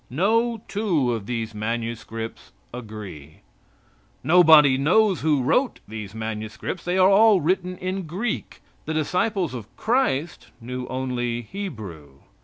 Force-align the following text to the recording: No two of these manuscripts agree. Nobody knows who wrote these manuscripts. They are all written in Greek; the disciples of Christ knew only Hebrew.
No 0.09 0.61
two 0.67 1.11
of 1.13 1.27
these 1.27 1.53
manuscripts 1.53 2.51
agree. 2.73 3.41
Nobody 4.23 4.75
knows 4.75 5.21
who 5.21 5.43
wrote 5.43 5.79
these 5.87 6.15
manuscripts. 6.15 6.83
They 6.83 6.97
are 6.97 7.11
all 7.11 7.39
written 7.39 7.77
in 7.77 8.07
Greek; 8.07 8.63
the 8.85 8.95
disciples 8.95 9.53
of 9.53 9.67
Christ 9.77 10.47
knew 10.59 10.87
only 10.87 11.43
Hebrew. 11.43 12.21